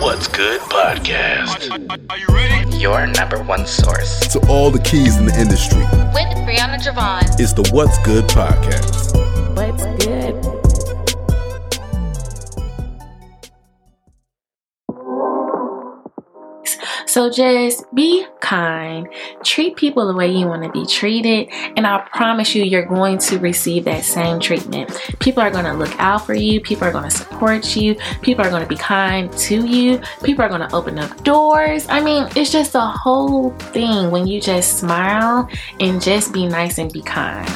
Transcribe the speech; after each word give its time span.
What's 0.00 0.28
Good 0.28 0.60
podcast. 0.62 1.70
Are 2.10 2.18
you 2.18 2.26
ready? 2.28 2.76
Your 2.76 3.06
number 3.06 3.42
one 3.42 3.66
source. 3.66 4.20
To 4.28 4.40
all 4.48 4.70
the 4.70 4.78
keys 4.80 5.16
in 5.16 5.26
the 5.26 5.38
industry, 5.38 5.78
with 6.12 6.36
Brianna 6.46 6.78
Jovahn. 6.78 7.22
it's 7.40 7.52
the 7.52 7.68
What's 7.72 7.98
Good 7.98 8.24
podcast. 8.24 9.14
What's 9.56 10.04
good? 10.04 10.53
So 17.14 17.30
just 17.30 17.84
be 17.94 18.26
kind, 18.40 19.06
treat 19.44 19.76
people 19.76 20.08
the 20.08 20.16
way 20.16 20.32
you 20.32 20.48
want 20.48 20.64
to 20.64 20.70
be 20.72 20.84
treated, 20.84 21.48
and 21.76 21.86
I 21.86 22.00
promise 22.12 22.56
you, 22.56 22.64
you're 22.64 22.84
going 22.84 23.18
to 23.18 23.38
receive 23.38 23.84
that 23.84 24.02
same 24.02 24.40
treatment. 24.40 24.90
People 25.20 25.40
are 25.40 25.50
going 25.52 25.64
to 25.64 25.74
look 25.74 25.94
out 26.00 26.26
for 26.26 26.34
you, 26.34 26.60
people 26.60 26.88
are 26.88 26.90
going 26.90 27.08
to 27.08 27.16
support 27.16 27.76
you, 27.76 27.94
people 28.22 28.44
are 28.44 28.50
going 28.50 28.64
to 28.64 28.68
be 28.68 28.74
kind 28.74 29.32
to 29.34 29.64
you, 29.64 30.00
people 30.24 30.44
are 30.44 30.48
going 30.48 30.68
to 30.68 30.74
open 30.74 30.98
up 30.98 31.22
doors. 31.22 31.86
I 31.88 32.00
mean, 32.00 32.26
it's 32.34 32.50
just 32.50 32.74
a 32.74 32.80
whole 32.80 33.50
thing 33.70 34.10
when 34.10 34.26
you 34.26 34.40
just 34.40 34.80
smile 34.80 35.48
and 35.78 36.02
just 36.02 36.32
be 36.32 36.48
nice 36.48 36.78
and 36.78 36.92
be 36.92 37.00
kind. 37.00 37.48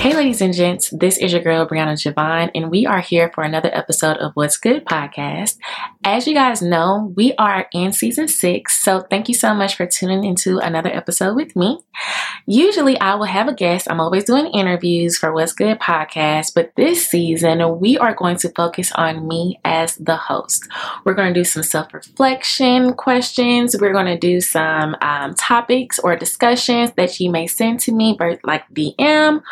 Hey, 0.00 0.14
ladies 0.14 0.40
and 0.40 0.54
gents, 0.54 0.88
this 0.88 1.18
is 1.18 1.30
your 1.30 1.42
girl 1.42 1.68
Brianna 1.68 1.92
Jovahn, 1.92 2.50
and 2.54 2.70
we 2.70 2.86
are 2.86 3.02
here 3.02 3.30
for 3.34 3.44
another 3.44 3.68
episode 3.70 4.16
of 4.16 4.32
What's 4.32 4.56
Good 4.56 4.86
podcast. 4.86 5.58
As 6.02 6.26
you 6.26 6.32
guys 6.32 6.62
know, 6.62 7.12
we 7.14 7.34
are 7.34 7.68
in 7.74 7.92
season 7.92 8.26
six, 8.26 8.82
so 8.82 9.00
thank 9.10 9.28
you 9.28 9.34
so 9.34 9.52
much 9.52 9.76
for 9.76 9.84
tuning 9.84 10.24
into 10.24 10.56
another 10.58 10.88
episode 10.88 11.36
with 11.36 11.54
me. 11.54 11.78
Usually, 12.46 12.98
I 12.98 13.16
will 13.16 13.26
have 13.26 13.48
a 13.48 13.52
guest. 13.54 13.86
I'm 13.90 14.00
always 14.00 14.24
doing 14.24 14.46
interviews 14.46 15.18
for 15.18 15.30
What's 15.30 15.52
Good 15.52 15.78
podcast, 15.78 16.54
but 16.54 16.72
this 16.74 17.06
season, 17.06 17.80
we 17.80 17.98
are 17.98 18.14
going 18.14 18.38
to 18.38 18.48
focus 18.48 18.90
on 18.92 19.28
me 19.28 19.60
as 19.62 19.96
the 19.96 20.16
host. 20.16 20.66
We're 21.04 21.12
going 21.12 21.34
to 21.34 21.38
do 21.38 21.44
some 21.44 21.62
self 21.62 21.92
reflection 21.92 22.94
questions, 22.94 23.76
we're 23.78 23.92
going 23.92 24.06
to 24.06 24.16
do 24.18 24.40
some 24.40 24.96
um, 25.02 25.34
topics 25.34 25.98
or 25.98 26.16
discussions 26.16 26.92
that 26.92 27.20
you 27.20 27.30
may 27.30 27.46
send 27.46 27.78
to 27.80 27.92
me, 27.92 28.16
like 28.42 28.66
DM 28.70 29.42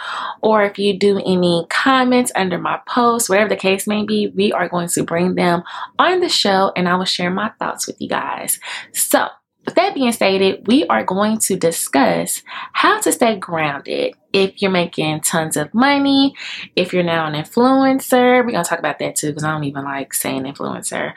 or 0.40 0.62
if 0.62 0.78
you 0.78 0.98
do 0.98 1.18
any 1.18 1.66
comments 1.68 2.32
under 2.34 2.58
my 2.58 2.80
post, 2.86 3.28
whatever 3.28 3.48
the 3.48 3.56
case 3.56 3.86
may 3.86 4.04
be, 4.04 4.28
we 4.28 4.52
are 4.52 4.68
going 4.68 4.88
to 4.88 5.02
bring 5.02 5.34
them 5.34 5.62
on 5.98 6.20
the 6.20 6.28
show 6.38 6.72
and 6.76 6.88
I 6.88 6.96
will 6.96 7.04
share 7.04 7.30
my 7.30 7.50
thoughts 7.58 7.86
with 7.86 8.00
you 8.00 8.08
guys. 8.08 8.58
So, 8.92 9.28
with 9.64 9.74
that 9.74 9.94
being 9.94 10.12
stated, 10.12 10.66
we 10.66 10.86
are 10.86 11.04
going 11.04 11.38
to 11.40 11.56
discuss 11.56 12.42
how 12.72 13.00
to 13.00 13.12
stay 13.12 13.36
grounded 13.36 14.14
if 14.32 14.62
you're 14.62 14.70
making 14.70 15.20
tons 15.20 15.58
of 15.58 15.74
money, 15.74 16.34
if 16.74 16.94
you're 16.94 17.02
now 17.02 17.26
an 17.26 17.34
influencer. 17.34 18.42
We're 18.42 18.52
gonna 18.52 18.64
talk 18.64 18.78
about 18.78 18.98
that 19.00 19.16
too, 19.16 19.26
because 19.26 19.44
I 19.44 19.52
don't 19.52 19.64
even 19.64 19.84
like 19.84 20.14
saying 20.14 20.44
influencer. 20.44 21.12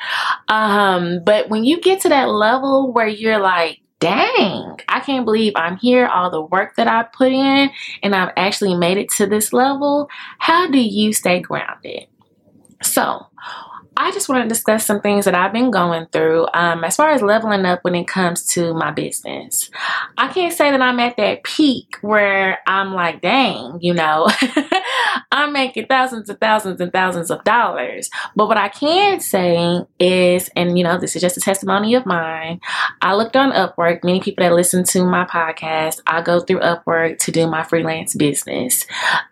Um, 0.49 1.23
but 1.23 1.47
when 1.47 1.63
you 1.63 1.79
get 1.79 2.01
to 2.01 2.09
that 2.09 2.29
level 2.29 2.91
where 2.91 3.07
you're 3.07 3.39
like, 3.39 3.79
dang, 4.01 4.79
I 4.89 4.99
can't 4.99 5.23
believe 5.23 5.53
I'm 5.55 5.77
here, 5.77 6.07
all 6.07 6.29
the 6.29 6.41
work 6.41 6.75
that 6.75 6.89
I 6.89 7.03
put 7.03 7.31
in, 7.31 7.69
and 8.03 8.13
I've 8.13 8.33
actually 8.35 8.75
made 8.75 8.97
it 8.97 9.09
to 9.11 9.27
this 9.27 9.53
level. 9.53 10.09
How 10.39 10.67
do 10.67 10.79
you 10.79 11.13
stay 11.13 11.39
grounded? 11.39 12.07
So, 12.81 13.27
I 13.97 14.11
just 14.11 14.29
want 14.29 14.43
to 14.43 14.49
discuss 14.49 14.85
some 14.85 15.01
things 15.01 15.25
that 15.25 15.35
I've 15.35 15.51
been 15.51 15.69
going 15.69 16.05
through 16.07 16.47
um, 16.53 16.85
as 16.85 16.95
far 16.95 17.11
as 17.11 17.21
leveling 17.21 17.65
up 17.65 17.83
when 17.83 17.93
it 17.93 18.07
comes 18.07 18.45
to 18.47 18.73
my 18.73 18.89
business. 18.89 19.69
I 20.17 20.29
can't 20.29 20.53
say 20.53 20.71
that 20.71 20.81
I'm 20.81 20.99
at 20.99 21.17
that 21.17 21.43
peak 21.43 21.97
where 22.01 22.59
I'm 22.65 22.93
like, 22.93 23.21
dang, 23.21 23.79
you 23.81 23.93
know, 23.93 24.29
I'm 25.31 25.51
making 25.51 25.87
thousands 25.87 26.29
and 26.29 26.39
thousands 26.39 26.79
and 26.79 26.91
thousands 26.91 27.31
of 27.31 27.43
dollars. 27.43 28.09
But 28.33 28.47
what 28.47 28.57
I 28.57 28.69
can 28.69 29.19
say 29.19 29.81
is, 29.99 30.49
and 30.55 30.77
you 30.77 30.85
know, 30.85 30.97
this 30.97 31.17
is 31.17 31.21
just 31.21 31.37
a 31.37 31.41
testimony 31.41 31.93
of 31.95 32.05
mine. 32.05 32.61
I 33.01 33.13
looked 33.15 33.35
on 33.35 33.51
Upwork. 33.51 34.05
Many 34.05 34.21
people 34.21 34.43
that 34.43 34.53
listen 34.53 34.85
to 34.85 35.03
my 35.03 35.25
podcast, 35.25 36.01
I 36.07 36.21
go 36.21 36.39
through 36.39 36.59
Upwork 36.59 37.17
to 37.19 37.31
do 37.31 37.45
my 37.45 37.63
freelance 37.63 38.15
business. 38.15 38.85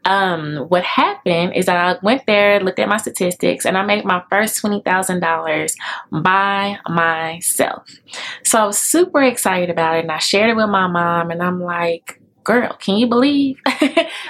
Um, 0.04 0.58
what 0.68 0.84
happened 0.84 1.54
is 1.56 1.66
that 1.68 1.78
I 1.78 2.00
went 2.04 2.26
there, 2.26 2.60
looked 2.60 2.80
at 2.80 2.90
my 2.90 2.98
statistics, 2.98 3.66
and 3.66 3.78
I 3.78 3.86
made 3.86 4.04
my 4.04 4.22
first 4.30 4.59
$20,000 4.62 5.76
by 6.12 6.78
myself. 6.88 7.88
So 8.44 8.60
I 8.60 8.66
was 8.66 8.78
super 8.78 9.22
excited 9.22 9.70
about 9.70 9.98
it 9.98 10.02
and 10.02 10.12
I 10.12 10.20
shared 10.20 10.50
it 10.50 10.56
with 10.56 10.70
my 10.70 10.88
mom 10.88 11.32
and 11.32 11.42
I'm 11.42 11.62
like, 11.62 12.20
girl, 12.44 12.76
can 12.80 12.98
you 12.98 13.08
believe 13.08 13.58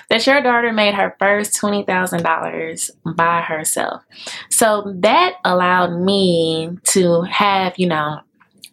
that 0.09 0.27
your 0.27 0.41
daughter 0.41 0.73
made 0.73 0.93
her 0.93 1.15
first 1.19 1.59
$20,000 1.61 2.89
by 3.15 3.41
herself? 3.41 4.03
So 4.49 4.93
that 4.97 5.35
allowed 5.45 5.99
me 6.01 6.77
to 6.89 7.21
have, 7.21 7.77
you 7.77 7.87
know, 7.87 8.19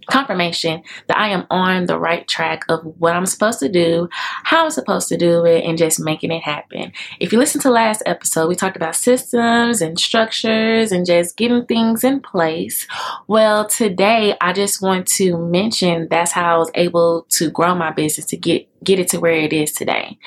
confirmation 0.07 0.83
that 1.09 1.17
I 1.17 1.29
am 1.29 1.47
on 1.51 1.87
the 1.87 1.99
right 1.99 2.27
track 2.27 2.65
of 2.69 2.81
what 2.99 3.15
I'm 3.15 3.27
supposed 3.27 3.61
to 3.61 3.69
do, 3.69 4.09
how 4.45 4.65
I'm 4.65 4.71
supposed 4.71 5.09
to 5.09 5.17
do 5.17 5.45
it, 5.45 5.65
and 5.65 5.79
just 5.79 6.01
making 6.01 6.31
it 6.31 6.43
happen. 6.43 6.93
If 7.21 7.33
you 7.33 7.39
listen 7.39 7.61
to 7.63 7.71
last 7.71 8.03
episode, 8.07 8.49
we 8.49 8.57
talked 8.57 8.77
about 8.77 8.97
systems 8.97 9.81
and 9.81 9.99
structures 9.99 10.93
and 10.93 11.07
just 11.07 11.37
getting 11.37 11.67
things 11.67 12.05
in 12.05 12.21
place. 12.21 12.87
Well, 13.27 13.67
today 13.67 14.37
I 14.41 14.53
just 14.53 14.83
want 14.83 15.07
to 15.09 15.37
mention 15.39 16.09
that's 16.09 16.33
how 16.33 16.55
I 16.55 16.59
was 16.59 16.71
able 16.75 17.27
to 17.31 17.51
grow 17.51 17.75
my 17.75 17.91
business 17.91 18.27
to 18.27 18.37
get 18.37 18.69
get 18.85 18.99
it 18.99 19.09
to 19.09 19.19
where 19.19 19.33
it 19.33 19.53
is 19.53 19.73
today. 19.73 20.19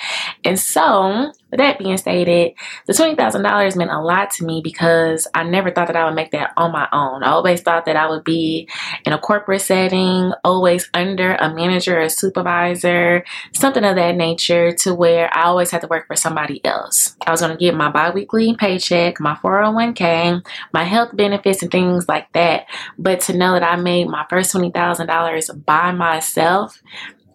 And 0.44 0.60
so, 0.60 1.32
with 1.52 1.58
that 1.58 1.80
being 1.80 1.98
stated, 1.98 2.54
the 2.86 2.94
$20,000 2.94 3.76
meant 3.76 3.92
a 3.92 4.00
lot 4.00 4.32
to 4.32 4.46
me 4.46 4.62
because 4.64 5.28
I 5.34 5.44
never 5.44 5.72
thought 5.72 5.88
that 5.88 5.96
I 5.96 6.06
would 6.06 6.14
make 6.14 6.32
that 6.32 6.54
on 6.58 6.72
my 6.72 6.88
own. 6.92 7.24
I 7.24 7.32
always 7.32 7.62
thought 7.62 7.86
that 7.86 7.96
I 7.96 8.08
would 8.08 8.24
be 8.24 8.70
in 9.06 9.14
a 9.14 9.18
corporate 9.18 9.62
setting, 9.62 10.32
always 10.44 10.90
under 10.94 11.34
a 11.36 11.54
manager 11.54 12.02
or 12.02 12.10
supervisor, 12.10 13.24
something 13.54 13.84
of 13.84 13.96
that 13.96 14.16
nature, 14.16 14.72
to 14.74 14.94
where 14.94 15.36
I 15.36 15.44
always 15.46 15.72
had 15.72 15.82
to 15.82 15.88
work 15.88 16.06
for 16.08 16.16
somebody 16.16 16.64
else. 16.64 17.16
I 17.26 17.32
was 17.32 17.42
going 17.42 17.58
to 17.58 17.60
get 17.60 17.76
my 17.76 17.90
bi 17.90 18.12
weekly 18.12 18.56
paycheck, 18.56 19.20
my 19.20 19.34
401k, 19.36 20.46
my 20.74 20.84
health 20.84 21.16
benefits, 21.16 21.64
and 21.64 21.72
things 21.72 22.08
like 22.08 22.32
that. 22.34 22.68
But 22.98 23.22
to 23.22 23.36
know 23.36 23.54
that 23.54 23.64
I 23.64 23.76
made 23.76 24.08
my 24.08 24.26
first 24.30 24.54
$20,000 24.54 25.66
by 25.66 25.92
myself, 25.92 26.82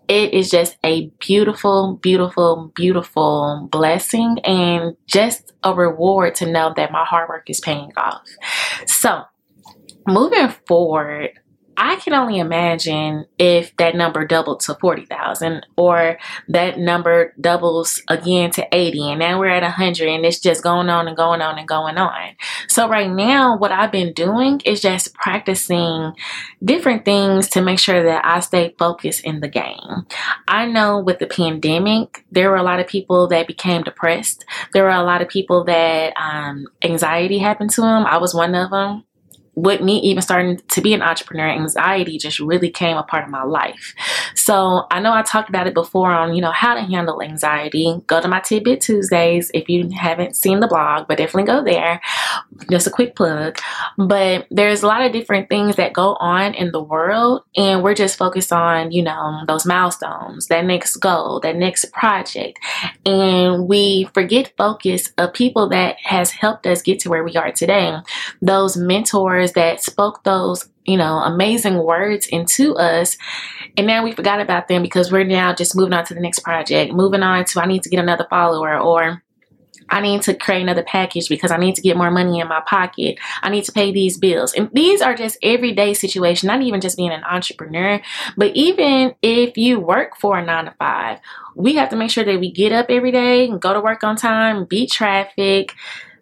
it 0.09 0.35
is 0.35 0.51
just 0.51 0.77
a 0.85 1.11
beautiful, 1.19 1.99
beautiful, 2.03 2.73
beautiful 2.75 3.69
blessing 3.71 4.39
and 4.45 4.97
just 5.07 5.53
a 5.63 5.75
reward 5.75 6.35
to 6.37 6.51
know 6.51 6.73
that 6.77 6.93
my 6.93 7.05
hard 7.05 7.29
work 7.29 7.49
is 7.49 7.61
paying 7.61 7.91
off. 7.97 8.23
So, 8.87 9.23
moving 10.07 10.49
forward, 10.67 11.31
I 11.77 11.97
can 11.97 12.13
only 12.13 12.39
imagine 12.39 13.27
if 13.39 13.77
that 13.77 13.95
number 13.95 14.27
doubled 14.27 14.61
to 14.61 14.75
40,000 14.75 15.67
or 15.77 16.19
that 16.49 16.79
number 16.79 17.35
doubles 17.41 18.03
again 18.09 18.51
to 18.53 18.67
80 18.73 19.11
and 19.11 19.19
now 19.19 19.39
we're 19.39 19.49
at 19.49 19.63
100 19.63 20.09
and 20.09 20.25
it's 20.25 20.41
just 20.41 20.63
going 20.63 20.89
on 20.89 21.09
and 21.09 21.17
going 21.17 21.41
on 21.41 21.59
and 21.59 21.67
going 21.67 21.99
on. 21.99 22.37
So 22.69 22.89
right 22.89 23.11
now 23.11 23.57
what 23.57 23.73
I've 23.73 23.93
been 23.93 24.13
doing 24.13 24.61
is 24.65 24.81
just 24.81 25.15
practicing 25.15 26.13
different 26.65 27.05
things 27.05 27.49
to 27.51 27.63
make 27.63 27.79
sure 27.79 28.03
that 28.03 28.25
I 28.25 28.41
stay 28.41 28.75
focused 28.79 29.25
in 29.25 29.41
the 29.41 29.49
game. 29.49 30.07
I 30.47 30.67
know 30.67 30.99
with 31.01 31.19
the 31.19 31.27
pandemic 31.27 32.25
there 32.31 32.51
were 32.51 32.57
a 32.57 32.63
lot 32.63 32.81
of 32.81 32.87
people 32.87 33.29
that 33.29 33.47
became 33.47 33.83
depressed. 33.83 34.45
There 34.73 34.85
were 34.85 34.91
a 34.91 35.03
lot 35.03 35.23
of 35.23 35.29
people 35.29 35.65
that 35.65 36.13
um, 36.17 36.67
anxiety 36.83 37.39
happened 37.39 37.71
to 37.71 37.81
them. 37.81 38.07
I 38.07 38.19
was 38.19 38.35
one 38.35 38.55
of 38.55 38.71
them 38.71 39.05
with 39.55 39.81
me 39.81 39.99
even 39.99 40.23
starting 40.23 40.61
to 40.69 40.81
be 40.81 40.95
an 40.95 41.03
entrepreneur, 41.03 41.49
anxiety 41.49 42.19
just 42.19 42.41
really 42.41 42.71
came 42.71 42.97
a 42.97 43.03
part 43.03 43.25
of 43.25 43.31
my 43.31 43.45
life. 43.45 43.95
So 44.35 44.87
I 44.91 45.01
know 45.01 45.13
I 45.13 45.23
talked 45.23 45.49
about 45.49 45.67
it 45.67 45.75
before 45.75 46.13
on, 46.13 46.35
you 46.35 46.43
know, 46.43 46.51
how 46.53 46.75
to 46.75 46.81
handle 46.81 47.23
anxiety. 47.23 48.01
Go 48.07 48.21
to 48.21 48.29
my 48.29 48.41
Tidbit 48.41 48.81
Tuesdays 48.81 49.51
if 49.55 49.69
you 49.69 49.89
haven't 49.91 50.37
seen 50.37 50.61
the 50.61 50.67
blog, 50.67 51.07
but 51.09 51.19
definitely 51.19 51.45
go 51.45 51.63
there. 51.63 52.01
Just 52.71 52.87
a 52.87 52.91
quick 52.91 53.17
plug. 53.17 53.59
But 53.97 54.47
there's 54.51 54.83
a 54.83 54.87
lot 54.87 55.03
of 55.03 55.13
different 55.13 55.49
things 55.49 55.77
that 55.77 55.93
go 55.93 56.15
on 56.17 56.55
in 56.55 56.73
the 56.73 56.83
world, 56.83 57.43
and 57.57 57.83
we're 57.83 57.95
just 57.95 58.19
focused 58.19 58.53
on, 58.53 58.93
you 58.93 59.03
know, 59.03 59.43
those 59.47 59.67
milestones, 59.67 60.49
that 60.49 60.65
next 60.65 60.97
goal, 60.97 61.41
that 61.41 61.57
next 61.57 61.93
project. 61.93 62.59
And 63.07 63.69
we 63.69 64.09
forget 64.15 64.53
focus 64.57 65.13
of 65.19 65.33
people 65.33 65.69
that 65.71 65.97
has 66.05 66.31
helped 66.31 66.67
us 66.67 66.83
get 66.83 66.99
to 67.01 67.09
where 67.09 67.25
we 67.25 67.37
are 67.37 67.53
today. 67.53 67.99
Those 68.43 68.77
mentors 68.77 69.53
that 69.53 69.83
spoke 69.83 70.25
those 70.25 70.69
you 70.85 70.97
know, 70.97 71.19
amazing 71.19 71.83
words 71.83 72.27
into 72.27 72.77
us. 72.77 73.17
And 73.77 73.87
now 73.87 74.05
we 74.05 74.13
forgot 74.13 74.41
about 74.41 74.69
them 74.69 74.83
because 74.83 75.11
we're 75.11 75.25
now 75.25 75.55
just 75.55 75.77
moving 75.77 75.95
on 75.95 76.05
to 76.07 76.15
the 76.15 76.21
next 76.21 76.41
project, 76.41 76.93
moving 76.93 77.23
on 77.23 77.45
to 77.47 77.61
I 77.61 77.67
need 77.67 77.83
to 77.85 77.89
get 77.89 78.01
another 78.01 78.27
follower 78.29 78.79
or 78.79 79.23
I 79.91 80.01
need 80.01 80.23
to 80.23 80.35
create 80.35 80.63
another 80.63 80.83
package 80.83 81.29
because 81.29 81.51
I 81.51 81.57
need 81.57 81.75
to 81.77 81.83
get 81.83 81.97
more 81.97 82.11
money 82.11 82.41
in 82.41 82.49
my 82.49 82.61
pocket. 82.61 83.19
I 83.43 83.51
need 83.51 83.65
to 83.65 83.73
pay 83.73 83.93
these 83.93 84.17
bills. 84.17 84.55
And 84.55 84.71
these 84.73 85.03
are 85.03 85.15
just 85.15 85.37
everyday 85.43 85.95
situations, 85.95 86.45
not 86.45 86.63
even 86.63 86.81
just 86.81 86.97
being 86.97 87.13
an 87.13 87.25
entrepreneur, 87.25 88.01
but 88.37 88.55
even 88.55 89.15
if 89.23 89.57
you 89.57 89.81
work 89.81 90.17
for 90.17 90.39
a 90.39 90.45
nine 90.45 90.67
to 90.67 90.75
five, 90.79 91.19
we 91.55 91.75
have 91.75 91.91
to 91.91 91.97
make 91.97 92.11
sure 92.11 92.25
that 92.25 92.41
we 92.41 92.51
get 92.51 92.73
up 92.73 92.87
every 92.89 93.13
day 93.13 93.49
and 93.49 93.61
go 93.61 93.75
to 93.75 93.81
work 93.81 94.03
on 94.05 94.17
time, 94.17 94.65
beat 94.65 94.91
traffic, 94.91 95.75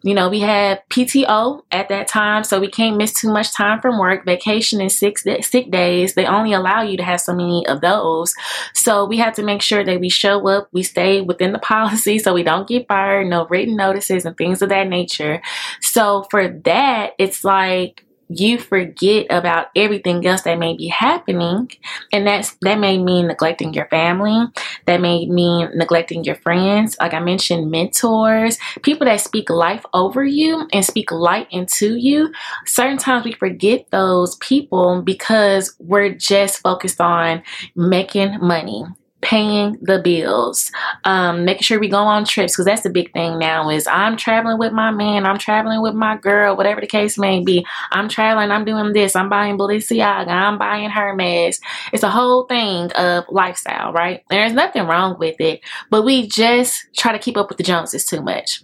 you 0.02 0.14
know, 0.14 0.28
we 0.28 0.40
had 0.40 0.82
PTO 0.90 1.62
at 1.70 1.88
that 1.88 2.08
time, 2.08 2.44
so 2.44 2.60
we 2.60 2.68
can't 2.68 2.96
miss 2.96 3.12
too 3.12 3.32
much 3.32 3.52
time 3.52 3.80
from 3.80 3.98
work. 3.98 4.24
Vacation 4.24 4.80
and 4.80 4.90
six 4.90 5.24
sick 5.42 5.70
days, 5.70 6.14
they 6.14 6.26
only 6.26 6.52
allow 6.52 6.82
you 6.82 6.96
to 6.96 7.04
have 7.04 7.20
so 7.20 7.34
many 7.34 7.64
of 7.66 7.80
those. 7.80 8.34
So 8.74 9.04
we 9.04 9.18
had 9.18 9.34
to 9.34 9.42
make 9.42 9.62
sure 9.62 9.84
that 9.84 10.00
we 10.00 10.08
show 10.08 10.46
up, 10.48 10.68
we 10.72 10.82
stay 10.82 11.20
within 11.20 11.52
the 11.52 11.58
policy 11.72 12.18
so 12.18 12.34
we 12.34 12.42
don't 12.42 12.68
get 12.68 12.88
fired, 12.88 13.28
no 13.28 13.46
written 13.46 13.76
notices 13.76 14.24
and 14.24 14.36
things 14.36 14.60
of 14.62 14.70
that 14.70 14.88
nature. 14.88 15.40
So 15.80 16.26
for 16.30 16.48
that, 16.48 17.12
it's 17.18 17.44
like 17.44 18.04
you 18.28 18.58
forget 18.58 19.26
about 19.30 19.68
everything 19.76 20.26
else 20.26 20.42
that 20.42 20.58
may 20.58 20.76
be 20.76 20.88
happening 20.88 21.70
and 22.12 22.26
that's 22.26 22.56
that 22.62 22.78
may 22.78 22.98
mean 22.98 23.26
neglecting 23.26 23.74
your 23.74 23.86
family. 23.86 24.46
That 24.86 25.00
may 25.00 25.26
mean 25.26 25.70
neglecting 25.74 26.24
your 26.24 26.36
friends. 26.36 26.96
Like 27.00 27.14
i 27.14 27.20
mentioned 27.20 27.70
mentors 27.70 28.58
people 28.82 29.04
that 29.06 29.20
speak 29.20 29.50
life 29.50 29.84
over 29.94 30.24
you 30.24 30.68
and 30.72 30.84
speak 30.84 31.10
light 31.10 31.48
into 31.50 31.96
you. 31.96 32.32
Certain 32.66 32.98
times 32.98 33.24
we 33.24 33.32
forget 33.32 33.90
those 33.90 34.36
people 34.36 35.02
because 35.02 35.74
we're 35.78 36.14
just 36.14 36.60
focused 36.60 37.00
on 37.00 37.42
making 37.74 38.38
money 38.40 38.84
paying 39.22 39.78
the 39.80 40.00
bills, 40.00 40.70
um, 41.04 41.44
making 41.44 41.62
sure 41.62 41.80
we 41.80 41.88
go 41.88 42.02
on 42.02 42.24
trips 42.24 42.52
because 42.52 42.66
that's 42.66 42.82
the 42.82 42.90
big 42.90 43.12
thing 43.12 43.38
now 43.38 43.70
is 43.70 43.86
I'm 43.86 44.16
traveling 44.16 44.58
with 44.58 44.72
my 44.72 44.90
man, 44.90 45.24
I'm 45.24 45.38
traveling 45.38 45.80
with 45.80 45.94
my 45.94 46.16
girl, 46.16 46.56
whatever 46.56 46.80
the 46.80 46.86
case 46.86 47.16
may 47.16 47.42
be. 47.42 47.64
I'm 47.90 48.08
traveling, 48.08 48.50
I'm 48.50 48.64
doing 48.64 48.92
this, 48.92 49.16
I'm 49.16 49.28
buying 49.28 49.56
Balenciaga, 49.56 50.28
I'm 50.28 50.58
buying 50.58 50.90
Hermes. 50.90 51.60
It's 51.92 52.02
a 52.02 52.10
whole 52.10 52.44
thing 52.44 52.92
of 52.92 53.24
lifestyle, 53.30 53.92
right? 53.92 54.22
And 54.28 54.38
there's 54.38 54.52
nothing 54.52 54.86
wrong 54.86 55.16
with 55.18 55.36
it, 55.40 55.60
but 55.88 56.02
we 56.02 56.28
just 56.28 56.86
try 56.96 57.12
to 57.12 57.18
keep 57.18 57.36
up 57.36 57.48
with 57.48 57.58
the 57.58 57.64
Joneses 57.64 58.04
too 58.04 58.20
much 58.20 58.62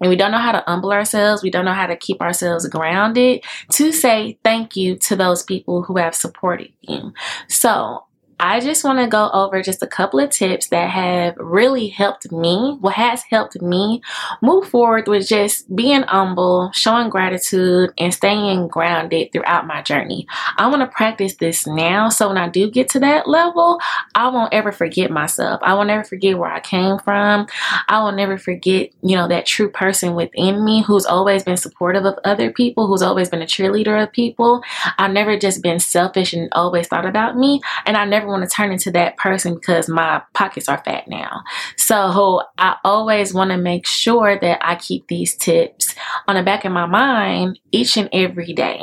and 0.00 0.10
we 0.10 0.16
don't 0.16 0.30
know 0.30 0.38
how 0.38 0.52
to 0.52 0.64
humble 0.66 0.92
ourselves, 0.92 1.42
we 1.42 1.50
don't 1.50 1.64
know 1.64 1.72
how 1.72 1.86
to 1.86 1.96
keep 1.96 2.20
ourselves 2.20 2.68
grounded 2.68 3.42
to 3.72 3.92
say 3.92 4.38
thank 4.44 4.76
you 4.76 4.96
to 4.96 5.16
those 5.16 5.42
people 5.42 5.82
who 5.82 5.96
have 5.96 6.14
supported 6.14 6.72
you. 6.82 7.12
So, 7.48 8.04
I 8.38 8.60
just 8.60 8.84
want 8.84 8.98
to 8.98 9.06
go 9.06 9.30
over 9.30 9.62
just 9.62 9.82
a 9.82 9.86
couple 9.86 10.20
of 10.20 10.30
tips 10.30 10.68
that 10.68 10.90
have 10.90 11.36
really 11.38 11.88
helped 11.88 12.30
me, 12.30 12.76
what 12.80 12.94
has 12.94 13.22
helped 13.22 13.60
me 13.62 14.02
move 14.42 14.68
forward 14.68 15.08
with 15.08 15.26
just 15.26 15.74
being 15.74 16.02
humble, 16.02 16.70
showing 16.74 17.08
gratitude, 17.08 17.92
and 17.98 18.12
staying 18.12 18.68
grounded 18.68 19.32
throughout 19.32 19.66
my 19.66 19.80
journey. 19.80 20.26
I 20.58 20.66
want 20.68 20.80
to 20.82 20.86
practice 20.86 21.36
this 21.36 21.66
now 21.66 22.08
so 22.10 22.28
when 22.28 22.36
I 22.36 22.48
do 22.48 22.70
get 22.70 22.88
to 22.90 23.00
that 23.00 23.28
level, 23.28 23.80
I 24.14 24.28
won't 24.28 24.52
ever 24.52 24.72
forget 24.72 25.10
myself. 25.10 25.60
I 25.62 25.74
will 25.74 25.84
never 25.84 26.04
forget 26.04 26.38
where 26.38 26.50
I 26.50 26.60
came 26.60 26.98
from. 26.98 27.46
I 27.88 28.02
will 28.02 28.12
never 28.12 28.36
forget, 28.36 28.90
you 29.02 29.16
know, 29.16 29.28
that 29.28 29.46
true 29.46 29.70
person 29.70 30.14
within 30.14 30.64
me 30.64 30.82
who's 30.82 31.06
always 31.06 31.42
been 31.42 31.56
supportive 31.56 32.04
of 32.04 32.18
other 32.24 32.50
people, 32.50 32.86
who's 32.86 33.02
always 33.02 33.30
been 33.30 33.42
a 33.42 33.46
cheerleader 33.46 34.02
of 34.02 34.12
people. 34.12 34.62
I've 34.98 35.12
never 35.12 35.38
just 35.38 35.62
been 35.62 35.78
selfish 35.78 36.32
and 36.32 36.48
always 36.52 36.86
thought 36.88 37.06
about 37.06 37.36
me. 37.36 37.60
And 37.86 37.96
I 37.96 38.04
want 38.26 38.48
to 38.48 38.54
turn 38.54 38.72
into 38.72 38.90
that 38.92 39.16
person 39.16 39.54
because 39.54 39.88
my 39.88 40.22
pockets 40.34 40.68
are 40.68 40.82
fat 40.84 41.08
now. 41.08 41.42
So 41.76 42.42
I 42.58 42.76
always 42.84 43.32
want 43.32 43.50
to 43.50 43.56
make 43.56 43.86
sure 43.86 44.38
that 44.38 44.58
I 44.66 44.76
keep 44.76 45.08
these 45.08 45.36
tips 45.36 45.94
on 46.28 46.36
the 46.36 46.42
back 46.42 46.64
of 46.64 46.72
my 46.72 46.86
mind 46.86 47.58
each 47.72 47.96
and 47.96 48.08
every 48.12 48.52
day. 48.52 48.82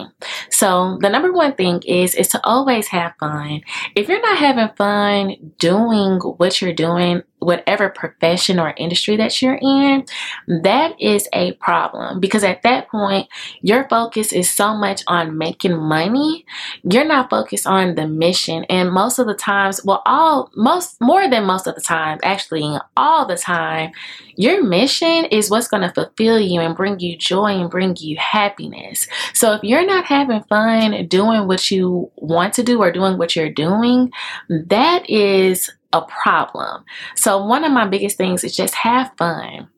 So 0.49 0.97
the 1.01 1.09
number 1.09 1.31
one 1.31 1.53
thing 1.53 1.81
is 1.85 2.15
is 2.15 2.27
to 2.29 2.41
always 2.43 2.87
have 2.87 3.13
fun. 3.19 3.61
If 3.95 4.07
you're 4.07 4.21
not 4.21 4.37
having 4.37 4.75
fun 4.75 5.53
doing 5.59 6.19
what 6.19 6.61
you're 6.61 6.73
doing, 6.73 7.23
whatever 7.43 7.89
profession 7.89 8.59
or 8.59 8.73
industry 8.77 9.15
that 9.17 9.41
you're 9.41 9.59
in, 9.61 10.05
that 10.47 10.99
is 10.99 11.27
a 11.33 11.53
problem 11.53 12.19
because 12.19 12.43
at 12.43 12.63
that 12.63 12.89
point, 12.89 13.27
your 13.61 13.87
focus 13.89 14.31
is 14.33 14.49
so 14.49 14.75
much 14.75 15.03
on 15.07 15.37
making 15.37 15.77
money. 15.77 16.45
You're 16.83 17.05
not 17.05 17.29
focused 17.29 17.67
on 17.67 17.95
the 17.95 18.07
mission. 18.07 18.65
And 18.65 18.91
most 18.91 19.19
of 19.19 19.27
the 19.27 19.33
times, 19.33 19.81
well, 19.83 20.01
all 20.05 20.51
most 20.55 20.99
more 21.01 21.29
than 21.29 21.45
most 21.45 21.67
of 21.67 21.75
the 21.75 21.81
time, 21.81 22.19
actually, 22.23 22.77
all 22.97 23.25
the 23.25 23.37
time, 23.37 23.91
your 24.35 24.63
mission 24.63 25.25
is 25.25 25.49
what's 25.49 25.67
going 25.67 25.83
to 25.83 25.93
fulfill 25.93 26.39
you 26.39 26.59
and 26.61 26.75
bring 26.75 26.99
you 26.99 27.17
joy 27.17 27.51
and 27.59 27.69
bring 27.69 27.95
you 27.99 28.17
happiness. 28.17 29.07
So 29.33 29.53
if 29.53 29.63
you're 29.63 29.85
not 29.85 30.05
having 30.05 30.43
fun 30.43 31.07
doing 31.07 31.47
what 31.47 31.69
you 31.71 32.11
want 32.15 32.53
to 32.55 32.63
do 32.63 32.81
or 32.81 32.91
doing 32.91 33.17
what 33.17 33.35
you're 33.35 33.49
doing, 33.49 34.11
that 34.49 35.09
is 35.09 35.69
a 35.93 36.01
problem. 36.01 36.83
So 37.15 37.45
one 37.45 37.63
of 37.63 37.71
my 37.71 37.87
biggest 37.87 38.17
things 38.17 38.43
is 38.43 38.55
just 38.55 38.75
have 38.75 39.11
fun. 39.17 39.69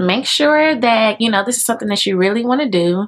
Make 0.00 0.24
sure 0.24 0.74
that 0.74 1.20
you 1.20 1.30
know 1.30 1.44
this 1.44 1.58
is 1.58 1.64
something 1.64 1.88
that 1.88 2.06
you 2.06 2.16
really 2.16 2.44
want 2.44 2.62
to 2.62 2.68
do. 2.68 3.06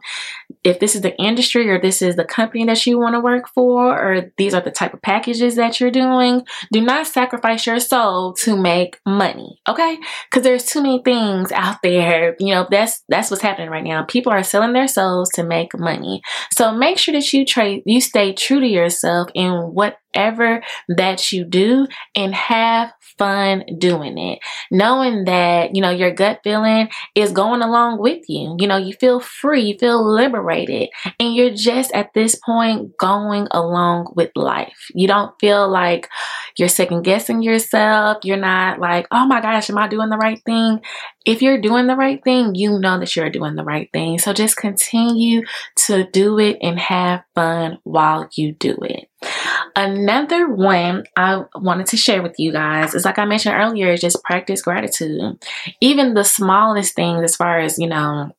If 0.63 0.79
this 0.79 0.95
is 0.95 1.01
the 1.01 1.17
industry 1.19 1.69
or 1.71 1.81
this 1.81 2.03
is 2.03 2.17
the 2.17 2.25
company 2.25 2.67
that 2.67 2.87
you 2.87 2.99
want 2.99 3.15
to 3.15 3.21
work 3.21 3.49
for 3.49 3.99
or 3.99 4.31
these 4.37 4.53
are 4.53 4.61
the 4.61 4.71
type 4.71 4.93
of 4.93 5.01
packages 5.01 5.57
that 5.57 5.81
you're 5.81 5.91
doing 5.91 6.47
do 6.71 6.81
not 6.81 7.07
sacrifice 7.07 7.67
your 7.67 7.81
soul 7.81 8.35
to 8.35 8.57
make 8.57 9.01
money 9.07 9.59
okay? 9.69 9.99
Because 10.31 10.45
there's 10.45 10.67
too 10.67 10.83
many 10.83 11.03
things 11.03 11.51
out 11.51 11.79
there 11.83 12.37
you 12.39 12.55
know 12.55 12.69
that's 12.71 13.03
that's 13.09 13.31
what's 13.31 13.43
happening 13.43 13.71
right 13.71 13.83
now. 13.83 14.05
People 14.05 14.33
are 14.33 14.43
selling 14.43 14.75
their 14.75 14.87
souls 14.87 15.31
to 15.31 15.43
make 15.43 15.77
money. 15.79 16.21
So 16.53 16.73
make 16.73 16.99
sure 16.99 17.15
that 17.15 17.33
you 17.33 17.47
trade 17.47 17.83
you 17.87 18.01
stay 18.01 18.35
true 18.35 18.61
to 18.61 18.67
yourself 18.67 19.31
in 19.35 19.73
whatever 20.15 20.63
that 20.89 21.33
you 21.33 21.45
do 21.45 21.87
and 22.15 22.35
have 22.35 22.93
fun 23.19 23.65
doing 23.79 24.19
it. 24.19 24.39
Knowing 24.71 25.25
that, 25.25 25.75
you 25.75 25.83
know, 25.83 25.91
your 25.91 26.11
gut 26.11 26.41
feeling 26.43 26.89
is 27.15 27.33
going 27.33 27.63
along 27.63 28.01
with 28.01 28.23
you. 28.29 28.57
You 28.59 28.67
know, 28.67 28.77
you 28.77 28.95
feel 28.95 29.21
free, 29.21 29.63
you 29.63 29.79
feel 29.79 30.05
liberated, 30.05 30.89
and 31.21 31.35
you're 31.35 31.55
just 31.55 31.93
at 31.93 32.15
this 32.15 32.35
point 32.35 32.97
going 32.97 33.49
along 33.51 34.13
with 34.17 34.31
life. 34.35 34.89
You 34.95 35.07
don't 35.09 35.35
feel 35.41 35.69
like 35.69 36.09
you're 36.57 36.69
second 36.69 37.03
guessing 37.03 37.43
yourself. 37.43 38.19
You're 38.25 38.37
not 38.37 38.79
like, 38.79 39.07
oh 39.11 39.27
my 39.27 39.41
gosh, 39.41 39.71
am 39.71 39.79
I 39.79 39.89
doing 39.89 40.11
the 40.11 40.17
right 40.17 40.41
thing? 40.45 40.81
If 41.25 41.41
you're 41.41 41.61
doing 41.61 41.87
the 41.87 41.97
right 41.97 42.23
thing, 42.23 42.55
you 42.55 42.79
know 42.79 42.99
that 42.99 43.15
you're 43.15 43.31
doing 43.31 43.55
the 43.55 43.65
right 43.65 43.89
thing. 43.93 44.19
So 44.19 44.33
just 44.33 44.57
continue 44.57 45.43
to 45.87 46.05
do 46.11 46.39
it 46.39 46.59
and 46.61 46.79
have 46.79 47.23
fun 47.35 47.79
while 47.85 48.29
you 48.35 48.53
do 48.53 48.77
it. 48.83 49.09
Another 49.75 50.49
one 50.49 51.05
I 51.17 51.45
wanted 51.55 51.87
to 51.87 51.97
share 51.97 52.23
with 52.23 52.39
you 52.39 52.53
guys 52.53 52.95
is 52.95 53.05
like 53.05 53.19
I 53.19 53.25
mentioned 53.25 53.55
earlier, 53.55 53.93
is 53.93 54.01
just 54.01 54.23
practice 54.23 54.63
gratitude. 54.63 55.43
Even 55.81 56.15
the 56.15 56.25
smallest 56.25 56.95
things, 56.95 57.23
as 57.23 57.37
far 57.37 57.59
as, 57.59 57.79
you 57.79 57.89
know, 57.89 58.33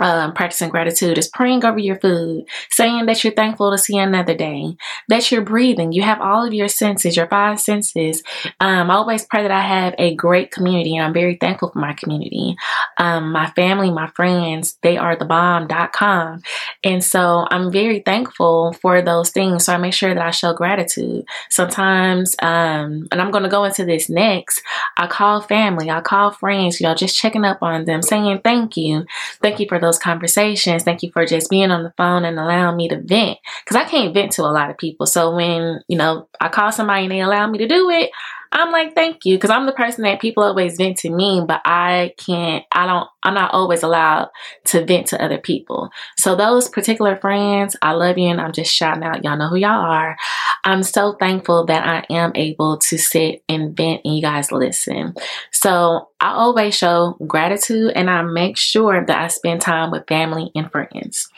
um, 0.00 0.34
practicing 0.34 0.68
gratitude 0.68 1.16
is 1.16 1.28
praying 1.28 1.64
over 1.64 1.78
your 1.78 1.98
food, 1.98 2.44
saying 2.70 3.06
that 3.06 3.24
you're 3.24 3.32
thankful 3.32 3.70
to 3.70 3.78
see 3.78 3.96
another 3.96 4.34
day, 4.34 4.76
that 5.08 5.30
you're 5.30 5.42
breathing. 5.42 5.92
You 5.92 6.02
have 6.02 6.20
all 6.20 6.46
of 6.46 6.52
your 6.52 6.68
senses, 6.68 7.16
your 7.16 7.28
five 7.28 7.60
senses. 7.60 8.22
Um, 8.60 8.90
I 8.90 8.94
always 8.94 9.24
pray 9.24 9.42
that 9.42 9.50
I 9.50 9.60
have 9.60 9.94
a 9.98 10.14
great 10.14 10.50
community, 10.50 10.96
and 10.96 11.06
I'm 11.06 11.12
very 11.12 11.36
thankful 11.36 11.70
for 11.70 11.78
my 11.78 11.92
community. 11.92 12.56
Um, 12.98 13.32
my 13.32 13.50
family, 13.50 13.90
my 13.90 14.08
friends, 14.08 14.78
they 14.82 14.96
are 14.96 15.16
the 15.16 15.24
bomb.com. 15.24 16.42
And 16.82 17.04
so 17.04 17.46
I'm 17.50 17.70
very 17.70 18.00
thankful 18.00 18.72
for 18.74 19.02
those 19.02 19.30
things. 19.30 19.64
So 19.64 19.74
I 19.74 19.78
make 19.78 19.94
sure 19.94 20.14
that 20.14 20.24
I 20.24 20.30
show 20.30 20.52
gratitude. 20.52 21.24
Sometimes, 21.50 22.34
um, 22.40 23.06
and 23.10 23.20
I'm 23.20 23.30
going 23.30 23.44
to 23.44 23.50
go 23.50 23.64
into 23.64 23.84
this 23.84 24.08
next, 24.08 24.62
I 24.96 25.06
call 25.06 25.40
family, 25.40 25.90
I 25.90 26.00
call 26.00 26.30
friends, 26.30 26.80
you 26.80 26.86
know, 26.86 26.94
just 26.94 27.16
checking 27.16 27.44
up 27.44 27.62
on 27.62 27.84
them, 27.84 28.02
saying 28.02 28.40
thank 28.42 28.76
you. 28.76 29.04
Thank 29.42 29.60
you 29.60 29.66
for 29.68 29.78
those 29.78 29.98
conversations. 29.98 30.82
Thank 30.82 31.02
you 31.02 31.10
for 31.12 31.26
just 31.26 31.50
being 31.50 31.70
on 31.70 31.82
the 31.82 31.92
phone 31.96 32.24
and 32.24 32.38
allowing 32.38 32.76
me 32.76 32.88
to 32.88 33.00
vent 33.00 33.38
because 33.64 33.76
I 33.76 33.84
can't 33.84 34.14
vent 34.14 34.32
to 34.32 34.42
a 34.42 34.52
lot 34.52 34.70
of 34.70 34.78
people. 34.78 34.95
So 35.04 35.34
when, 35.34 35.80
you 35.88 35.98
know, 35.98 36.28
I 36.40 36.48
call 36.48 36.72
somebody 36.72 37.04
and 37.04 37.12
they 37.12 37.20
allow 37.20 37.46
me 37.48 37.58
to 37.58 37.68
do 37.68 37.90
it, 37.90 38.10
I'm 38.52 38.72
like, 38.72 38.94
thank 38.94 39.24
you. 39.24 39.36
Because 39.36 39.50
I'm 39.50 39.66
the 39.66 39.72
person 39.72 40.04
that 40.04 40.20
people 40.20 40.42
always 40.42 40.76
vent 40.76 40.98
to 40.98 41.10
me, 41.10 41.42
but 41.46 41.60
I 41.64 42.14
can't, 42.18 42.64
I 42.72 42.86
don't, 42.86 43.08
I'm 43.22 43.34
not 43.34 43.52
always 43.52 43.82
allowed 43.82 44.30
to 44.66 44.84
vent 44.84 45.08
to 45.08 45.22
other 45.22 45.38
people. 45.38 45.90
So 46.16 46.36
those 46.36 46.68
particular 46.68 47.16
friends, 47.16 47.76
I 47.82 47.92
love 47.92 48.18
you 48.18 48.28
and 48.28 48.40
I'm 48.40 48.52
just 48.52 48.72
shouting 48.74 49.04
out, 49.04 49.24
y'all 49.24 49.36
know 49.36 49.48
who 49.48 49.56
y'all 49.56 49.84
are. 49.84 50.16
I'm 50.64 50.82
so 50.82 51.12
thankful 51.12 51.66
that 51.66 51.86
I 51.86 52.12
am 52.12 52.32
able 52.34 52.78
to 52.78 52.98
sit 52.98 53.42
and 53.48 53.76
vent 53.76 54.02
and 54.04 54.16
you 54.16 54.22
guys 54.22 54.50
listen. 54.50 55.14
So 55.52 56.08
I 56.20 56.30
always 56.30 56.76
show 56.76 57.16
gratitude 57.26 57.92
and 57.94 58.08
I 58.08 58.22
make 58.22 58.56
sure 58.56 59.04
that 59.04 59.18
I 59.18 59.28
spend 59.28 59.60
time 59.60 59.90
with 59.90 60.08
family 60.08 60.50
and 60.54 60.70
friends. 60.72 61.28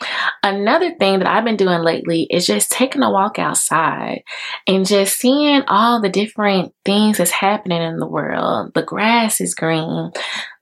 Another 0.41 0.95
thing 0.95 1.19
that 1.19 1.27
I've 1.27 1.43
been 1.43 1.57
doing 1.57 1.81
lately 1.81 2.23
is 2.23 2.47
just 2.47 2.71
taking 2.71 3.03
a 3.03 3.11
walk 3.11 3.37
outside 3.37 4.23
and 4.67 4.87
just 4.87 5.17
seeing 5.17 5.63
all 5.67 6.01
the 6.01 6.09
different 6.09 6.73
things 6.85 6.98
that's 7.17 7.31
happening 7.31 7.81
in 7.81 7.97
the 7.97 8.07
world. 8.07 8.73
The 8.73 8.83
grass 8.83 9.41
is 9.41 9.55
green. 9.55 10.11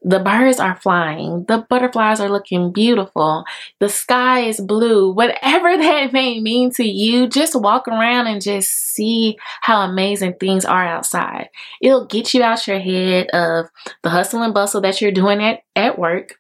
The 0.01 0.19
birds 0.19 0.59
are 0.59 0.79
flying. 0.79 1.45
The 1.47 1.65
butterflies 1.69 2.19
are 2.19 2.29
looking 2.29 2.71
beautiful. 2.71 3.43
The 3.79 3.89
sky 3.89 4.41
is 4.41 4.59
blue. 4.59 5.11
Whatever 5.11 5.77
that 5.77 6.13
may 6.13 6.39
mean 6.39 6.71
to 6.71 6.83
you, 6.83 7.27
just 7.27 7.59
walk 7.59 7.87
around 7.87 8.27
and 8.27 8.41
just 8.41 8.69
see 8.69 9.37
how 9.61 9.81
amazing 9.81 10.35
things 10.39 10.65
are 10.65 10.85
outside. 10.85 11.49
It'll 11.81 12.05
get 12.05 12.33
you 12.33 12.43
out 12.43 12.67
your 12.67 12.79
head 12.79 13.27
of 13.31 13.67
the 14.03 14.09
hustle 14.09 14.43
and 14.43 14.53
bustle 14.53 14.81
that 14.81 15.01
you're 15.01 15.11
doing 15.11 15.41
at, 15.43 15.61
at 15.75 15.99
work 15.99 16.35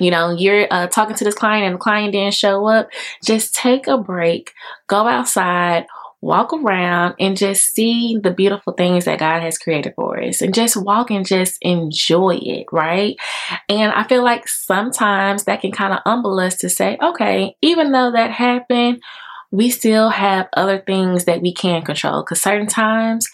you 0.00 0.10
know, 0.10 0.30
you're 0.30 0.66
uh, 0.72 0.88
talking 0.88 1.14
to 1.16 1.24
this 1.24 1.34
client 1.34 1.66
and 1.66 1.74
the 1.76 1.78
client 1.78 2.12
didn't 2.12 2.34
show 2.34 2.66
up, 2.66 2.88
just 3.22 3.54
take 3.54 3.86
a 3.86 3.96
break, 3.96 4.52
go 4.88 5.06
outside, 5.06 5.86
walk 6.24 6.52
around, 6.52 7.14
and 7.20 7.36
just 7.36 7.74
see 7.74 8.18
the 8.20 8.30
beautiful 8.30 8.72
things 8.72 9.04
that 9.04 9.18
God 9.18 9.42
has 9.42 9.58
created 9.58 9.92
for 9.94 10.20
us. 10.20 10.40
And 10.40 10.54
just 10.54 10.76
walk 10.76 11.10
and 11.10 11.26
just 11.26 11.58
enjoy 11.60 12.38
it, 12.42 12.66
right? 12.72 13.16
And 13.68 13.92
I 13.92 14.04
feel 14.04 14.24
like 14.24 14.48
sometimes 14.48 15.44
that 15.44 15.60
can 15.60 15.70
kind 15.70 15.92
of 15.92 16.00
humble 16.04 16.40
us 16.40 16.56
to 16.56 16.70
say, 16.70 16.96
okay, 17.02 17.56
even 17.60 17.92
though 17.92 18.12
that 18.12 18.30
happened, 18.30 19.02
we 19.50 19.70
still 19.70 20.08
have 20.08 20.48
other 20.54 20.78
things 20.78 21.26
that 21.26 21.42
we 21.42 21.52
can 21.52 21.82
control 21.82 22.22
because 22.22 22.40
certain 22.40 22.66
times 22.66 23.28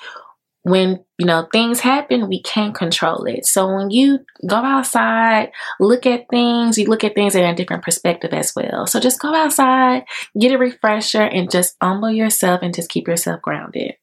when 0.62 1.02
you 1.19 1.26
know 1.26 1.49
things 1.52 1.81
happen 1.81 2.29
we 2.29 2.43
can't 2.43 2.75
control 2.75 3.25
it. 3.25 3.47
So 3.47 3.75
when 3.75 3.90
you 3.90 4.21
go 4.47 4.57
outside 4.57 5.52
look 5.79 6.07
at 6.07 6.29
things 6.29 6.76
you 6.76 6.87
look 6.87 7.05
at 7.05 7.14
things 7.14 7.35
in 7.35 7.45
a 7.45 7.55
different 7.55 7.83
perspective 7.83 8.33
as 8.33 8.52
well. 8.55 8.87
So 8.87 9.00
just 9.00 9.21
go 9.21 9.35
outside 9.35 10.05
get 10.38 10.52
a 10.52 10.59
refresher 10.59 11.23
and 11.23 11.50
just 11.50 11.76
humble 11.81 12.11
yourself 12.11 12.61
and 12.62 12.75
just 12.75 12.90
keep 12.90 13.09
yourself 13.09 13.40
grounded. 13.43 13.95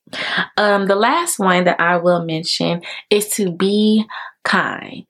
Um 0.58 0.88
the 0.88 0.96
last 0.96 1.38
one 1.40 1.66
that 1.66 1.80
i 1.80 1.98
will 1.98 2.26
mention 2.26 2.82
is 3.10 3.30
to 3.30 3.52
be 3.52 4.06
kind 4.44 5.06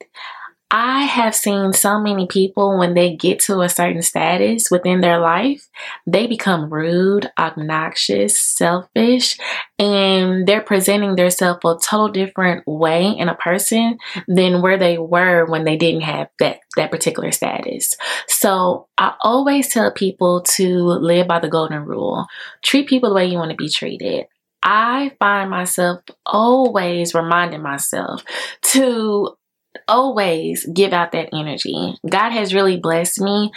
I 0.69 1.03
have 1.03 1.33
seen 1.33 1.71
so 1.71 1.97
many 2.01 2.27
people 2.27 2.77
when 2.77 2.93
they 2.93 3.15
get 3.15 3.39
to 3.41 3.61
a 3.61 3.69
certain 3.69 4.01
status 4.01 4.69
within 4.69 4.99
their 4.99 5.17
life, 5.17 5.69
they 6.05 6.27
become 6.27 6.69
rude, 6.73 7.31
obnoxious, 7.39 8.37
selfish, 8.37 9.37
and 9.79 10.45
they're 10.45 10.61
presenting 10.61 11.15
themselves 11.15 11.61
a 11.63 11.77
total 11.81 12.09
different 12.09 12.67
way 12.67 13.07
in 13.07 13.29
a 13.29 13.35
person 13.35 13.97
than 14.27 14.61
where 14.61 14.77
they 14.77 14.97
were 14.97 15.45
when 15.45 15.63
they 15.63 15.77
didn't 15.77 16.01
have 16.01 16.27
that 16.39 16.59
that 16.75 16.91
particular 16.91 17.31
status. 17.31 17.95
So 18.27 18.89
I 18.97 19.13
always 19.21 19.69
tell 19.69 19.91
people 19.91 20.41
to 20.55 20.83
live 20.83 21.27
by 21.29 21.39
the 21.39 21.49
golden 21.49 21.85
rule. 21.85 22.25
Treat 22.61 22.89
people 22.89 23.09
the 23.09 23.15
way 23.15 23.25
you 23.25 23.37
want 23.37 23.51
to 23.51 23.57
be 23.57 23.69
treated. 23.69 24.25
I 24.61 25.15
find 25.17 25.49
myself 25.49 26.01
always 26.25 27.13
reminding 27.13 27.61
myself 27.61 28.25
to 28.63 29.37
always 29.87 30.65
give 30.73 30.93
out 30.93 31.11
that 31.11 31.29
energy. 31.33 31.95
God 32.09 32.31
has 32.31 32.53
really 32.53 32.77
blessed 32.77 33.21
me 33.21 33.51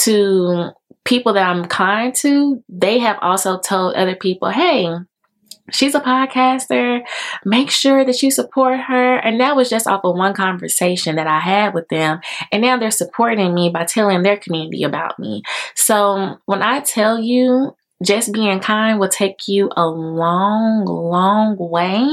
to 0.00 0.70
people 1.04 1.32
that 1.34 1.48
I'm 1.48 1.64
kind 1.66 2.14
to. 2.16 2.62
They 2.68 2.98
have 2.98 3.18
also 3.22 3.58
told 3.58 3.94
other 3.94 4.16
people, 4.16 4.50
hey, 4.50 4.88
she's 5.70 5.94
a 5.94 6.00
podcaster. 6.00 7.00
Make 7.44 7.70
sure 7.70 8.04
that 8.04 8.22
you 8.22 8.30
support 8.30 8.80
her. 8.80 9.16
And 9.16 9.40
that 9.40 9.56
was 9.56 9.70
just 9.70 9.86
off 9.86 10.02
of 10.04 10.16
one 10.16 10.34
conversation 10.34 11.16
that 11.16 11.26
I 11.26 11.40
had 11.40 11.74
with 11.74 11.88
them. 11.88 12.20
And 12.52 12.62
now 12.62 12.76
they're 12.76 12.90
supporting 12.90 13.54
me 13.54 13.70
by 13.70 13.84
telling 13.84 14.22
their 14.22 14.36
community 14.36 14.82
about 14.82 15.18
me. 15.18 15.42
So 15.74 16.38
when 16.46 16.62
I 16.62 16.80
tell 16.80 17.20
you, 17.20 17.76
just 18.04 18.32
being 18.32 18.60
kind 18.60 19.00
will 19.00 19.08
take 19.08 19.48
you 19.48 19.70
a 19.74 19.86
long, 19.86 20.84
long 20.84 21.56
way. 21.58 22.06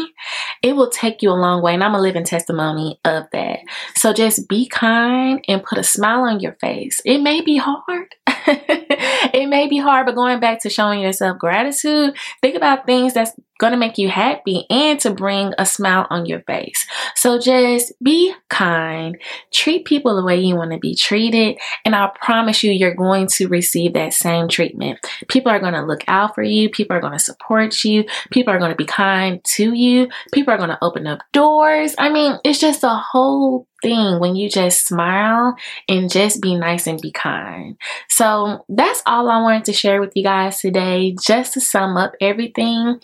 It 0.64 0.76
will 0.76 0.90
take 0.90 1.22
you 1.22 1.30
a 1.30 1.34
long 1.34 1.62
way. 1.62 1.74
And 1.74 1.84
I'm 1.84 1.94
a 1.94 2.02
living 2.02 2.24
testimony 2.24 3.00
of 3.04 3.26
that. 3.34 3.60
So 3.96 4.14
just 4.14 4.48
be 4.48 4.68
kind 4.68 5.44
and 5.48 5.64
put 5.64 5.78
a 5.78 5.84
smile 5.84 6.22
on 6.22 6.40
your 6.40 6.54
face. 6.54 7.02
It 7.06 7.20
may 7.20 7.42
be 7.42 7.58
hard. 7.58 8.16
it 8.28 9.50
may 9.50 9.68
be 9.68 9.78
hard, 9.78 10.06
but 10.06 10.16
going 10.16 10.40
back 10.40 10.62
to 10.62 10.70
showing 10.70 11.02
yourself 11.02 11.38
gratitude, 11.38 12.16
think 12.42 12.56
about 12.56 12.86
things 12.86 13.14
that's 13.14 13.34
going 13.60 13.72
to 13.72 13.78
make 13.78 13.98
you 13.98 14.10
happy 14.10 14.66
and 14.70 15.00
to 15.00 15.12
bring 15.12 15.54
a 15.58 15.66
smile 15.66 16.08
on 16.10 16.26
your 16.26 16.42
face. 16.42 16.86
So 17.16 17.40
just 17.40 17.94
be 18.02 18.34
kind, 18.50 19.18
treat 19.52 19.86
people 19.86 20.16
the 20.16 20.26
way 20.26 20.40
you 20.40 20.56
want 20.56 20.72
to 20.72 20.80
be 20.80 20.96
treated, 20.96 21.58
and 21.86 21.96
I 21.96 22.12
promise 22.22 22.64
you, 22.64 22.72
you're 22.72 22.96
going 22.96 23.28
to 23.34 23.48
receive 23.48 23.94
that 23.94 24.14
same 24.14 24.48
treatment. 24.48 25.00
People 25.28 25.52
are 25.52 25.60
going 25.60 25.74
to 25.74 25.84
look 25.84 26.04
out 26.08 26.36
for 26.36 26.44
you, 26.44 26.70
people 26.70 26.96
are 26.96 27.02
going 27.02 27.14
to 27.14 27.20
support 27.20 27.84
you, 27.84 28.06
people 28.32 28.54
are 28.54 28.60
going 28.60 28.72
to 28.72 28.78
be 28.78 28.86
kind 28.86 29.44
to 29.44 29.74
you, 29.74 30.08
people 30.32 30.54
are 30.54 30.58
going 30.58 30.70
to 30.70 30.84
open 30.84 31.08
up 31.08 31.20
doors. 31.32 31.96
I 31.98 32.10
mean, 32.10 32.40
it's 32.44 32.60
just 32.60 32.84
a 32.84 32.96
whole 32.96 33.68
thing 33.84 34.20
when 34.20 34.36
you 34.36 34.50
just 34.50 34.88
smile 34.88 35.56
and 35.88 36.10
just 36.10 36.42
be 36.42 36.56
nice 36.56 36.88
and 36.88 37.02
be 37.02 37.12
kind. 37.12 37.78
So 38.10 38.66
that's 38.70 39.04
all 39.06 39.30
I 39.30 39.42
wanted 39.42 39.66
to 39.66 39.74
share 39.74 40.00
with 40.00 40.14
you 40.16 40.24
guys 40.24 40.60
today. 40.60 41.16
Just 41.22 41.54
to 41.54 41.62
sum 41.62 41.98
up 41.98 42.14
everything, 42.20 43.00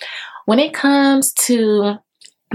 when 0.50 0.58
it 0.58 0.74
comes 0.74 1.32
to 1.32 2.00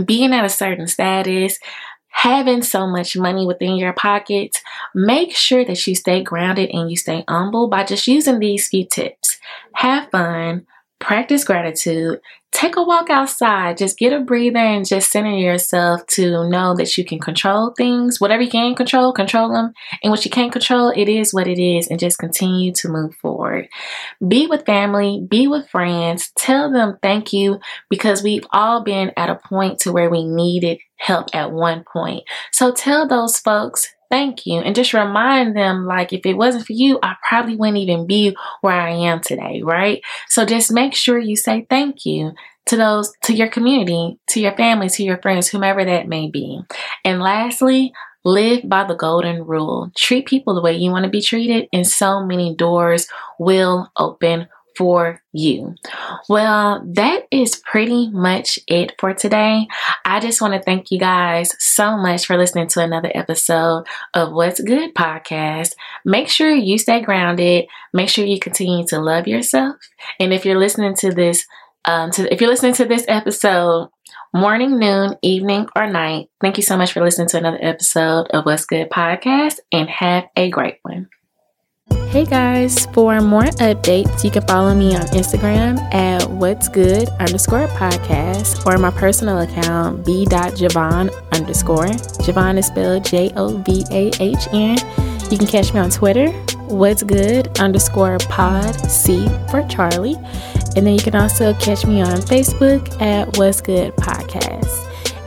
being 0.04 0.32
at 0.32 0.44
a 0.44 0.48
certain 0.48 0.88
status, 0.88 1.60
having 2.08 2.60
so 2.60 2.88
much 2.88 3.16
money 3.16 3.46
within 3.46 3.76
your 3.76 3.92
pockets, 3.92 4.60
make 4.96 5.32
sure 5.32 5.64
that 5.64 5.86
you 5.86 5.94
stay 5.94 6.20
grounded 6.20 6.70
and 6.72 6.90
you 6.90 6.96
stay 6.96 7.22
humble 7.28 7.68
by 7.68 7.84
just 7.84 8.08
using 8.08 8.40
these 8.40 8.66
few 8.66 8.84
tips. 8.84 9.38
Have 9.74 10.10
fun, 10.10 10.66
practice 11.04 11.44
gratitude, 11.44 12.18
take 12.50 12.76
a 12.76 12.82
walk 12.82 13.10
outside, 13.10 13.76
just 13.76 13.98
get 13.98 14.14
a 14.14 14.20
breather 14.20 14.56
and 14.56 14.86
just 14.86 15.10
center 15.10 15.36
yourself 15.36 16.06
to 16.06 16.48
know 16.48 16.74
that 16.74 16.96
you 16.96 17.04
can 17.04 17.18
control 17.18 17.74
things. 17.76 18.20
Whatever 18.20 18.42
you 18.42 18.50
can 18.50 18.74
control, 18.74 19.12
control 19.12 19.52
them. 19.52 19.74
And 20.02 20.10
what 20.10 20.24
you 20.24 20.30
can't 20.30 20.52
control, 20.52 20.90
it 20.96 21.08
is 21.08 21.34
what 21.34 21.46
it 21.46 21.60
is, 21.60 21.88
and 21.88 22.00
just 22.00 22.18
continue 22.18 22.72
to 22.72 22.88
move 22.88 23.14
forward. 23.16 23.68
Be 24.26 24.46
with 24.46 24.64
family, 24.64 25.26
be 25.28 25.46
with 25.46 25.68
friends, 25.68 26.32
tell 26.38 26.72
them 26.72 26.96
thank 27.02 27.34
you 27.34 27.60
because 27.90 28.22
we've 28.22 28.46
all 28.50 28.82
been 28.82 29.12
at 29.16 29.28
a 29.28 29.34
point 29.46 29.80
to 29.80 29.92
where 29.92 30.08
we 30.08 30.24
needed 30.24 30.78
help 30.96 31.26
at 31.34 31.52
one 31.52 31.84
point. 31.84 32.24
So 32.50 32.72
tell 32.72 33.06
those 33.06 33.38
folks 33.38 33.88
thank 34.14 34.46
you. 34.46 34.60
And 34.60 34.76
just 34.76 34.94
remind 34.94 35.56
them 35.56 35.86
like 35.86 36.12
if 36.12 36.24
it 36.24 36.34
wasn't 36.34 36.66
for 36.66 36.72
you 36.72 37.00
i 37.02 37.16
probably 37.28 37.56
wouldn't 37.56 37.78
even 37.78 38.06
be 38.06 38.36
where 38.60 38.80
i 38.80 38.90
am 38.90 39.20
today 39.20 39.60
right? 39.62 40.00
So 40.28 40.46
just 40.46 40.70
make 40.72 40.94
sure 40.94 41.18
you 41.18 41.34
say 41.34 41.66
thank 41.68 42.06
you 42.06 42.32
to 42.66 42.76
those 42.76 43.12
to 43.24 43.34
your 43.34 43.48
community 43.48 44.18
to 44.28 44.40
your 44.40 44.56
family 44.56 44.88
to 44.88 45.02
your 45.02 45.18
friends 45.18 45.48
whomever 45.48 45.84
that 45.84 46.06
may 46.06 46.30
be. 46.30 46.60
And 47.04 47.20
lastly 47.20 47.92
live 48.24 48.66
by 48.68 48.84
the 48.84 48.94
golden 48.94 49.44
rule. 49.44 49.90
Treat 49.96 50.26
people 50.26 50.54
the 50.54 50.62
way 50.62 50.76
you 50.76 50.92
want 50.92 51.04
to 51.04 51.10
be 51.10 51.20
treated 51.20 51.68
and 51.72 51.86
so 51.86 52.24
many 52.24 52.54
doors 52.54 53.08
will 53.40 53.90
open 53.96 54.46
for 54.76 55.20
you. 55.32 55.74
Well, 56.28 56.82
that 56.94 57.26
is 57.30 57.56
pretty 57.56 58.10
much 58.10 58.58
it 58.66 58.94
for 58.98 59.14
today. 59.14 59.66
I 60.04 60.20
just 60.20 60.40
want 60.40 60.54
to 60.54 60.62
thank 60.62 60.90
you 60.90 60.98
guys 60.98 61.54
so 61.58 61.96
much 61.96 62.26
for 62.26 62.36
listening 62.36 62.68
to 62.68 62.80
another 62.82 63.10
episode 63.14 63.86
of 64.14 64.32
What's 64.32 64.60
Good 64.60 64.94
podcast. 64.94 65.74
Make 66.04 66.28
sure 66.28 66.50
you 66.50 66.78
stay 66.78 67.02
grounded. 67.02 67.66
Make 67.92 68.08
sure 68.08 68.24
you 68.24 68.40
continue 68.40 68.86
to 68.88 69.00
love 69.00 69.28
yourself. 69.28 69.76
And 70.18 70.32
if 70.32 70.44
you're 70.44 70.58
listening 70.58 70.94
to 70.96 71.10
this, 71.10 71.46
um, 71.84 72.10
to, 72.12 72.32
if 72.32 72.40
you're 72.40 72.50
listening 72.50 72.74
to 72.74 72.84
this 72.84 73.04
episode, 73.08 73.90
morning, 74.32 74.78
noon, 74.78 75.16
evening, 75.22 75.68
or 75.76 75.88
night, 75.88 76.28
thank 76.40 76.56
you 76.56 76.62
so 76.62 76.76
much 76.76 76.92
for 76.92 77.02
listening 77.02 77.28
to 77.28 77.38
another 77.38 77.58
episode 77.60 78.26
of 78.28 78.44
What's 78.44 78.64
Good 78.64 78.90
podcast 78.90 79.58
and 79.70 79.88
have 79.88 80.24
a 80.36 80.50
great 80.50 80.78
one. 80.82 81.08
Hey 82.14 82.26
guys, 82.26 82.86
for 82.92 83.20
more 83.20 83.42
updates, 83.58 84.22
you 84.22 84.30
can 84.30 84.46
follow 84.46 84.72
me 84.72 84.94
on 84.94 85.02
Instagram 85.08 85.80
at 85.92 86.30
what's 86.30 86.68
good 86.68 87.08
underscore 87.18 87.66
podcast 87.66 88.64
or 88.66 88.78
my 88.78 88.92
personal 88.92 89.40
account 89.40 90.06
b.jovahn 90.06 91.10
underscore. 91.32 91.86
Jovahn 92.22 92.56
is 92.56 92.66
spelled 92.66 93.04
J 93.04 93.32
O 93.34 93.56
V 93.56 93.84
A 93.90 94.12
H 94.20 94.46
N. 94.52 94.78
You 95.28 95.38
can 95.38 95.48
catch 95.48 95.74
me 95.74 95.80
on 95.80 95.90
Twitter, 95.90 96.30
what's 96.68 97.02
good 97.02 97.58
underscore 97.58 98.18
pod 98.28 98.76
C 98.88 99.26
for 99.50 99.66
Charlie. 99.66 100.14
And 100.76 100.86
then 100.86 100.94
you 100.94 101.00
can 101.00 101.16
also 101.16 101.52
catch 101.54 101.84
me 101.84 102.00
on 102.00 102.18
Facebook 102.18 103.02
at 103.02 103.36
what's 103.38 103.60
good 103.60 103.92
podcast. 103.96 104.93